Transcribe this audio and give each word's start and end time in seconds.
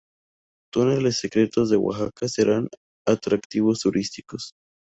Túneles 0.73 1.19
secretos 1.19 1.69
de 1.69 1.77
Oaxaca 1.77 2.27
serán 2.27 2.67
atractivos 3.05 3.81
turísticos. 3.81 4.53